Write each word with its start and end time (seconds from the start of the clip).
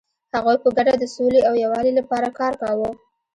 هغوی 0.35 0.57
په 0.63 0.69
ګډه 0.77 0.93
د 0.97 1.03
سولې 1.15 1.39
او 1.49 1.53
یووالي 1.63 1.91
لپاره 1.99 2.27
کار 2.39 2.53
کاوه. 2.61 2.89